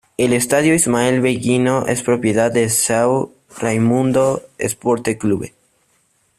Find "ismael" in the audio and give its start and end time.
0.73-1.21